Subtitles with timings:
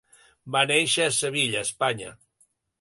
[0.55, 2.19] Va néixer a Sevilla, Espanya.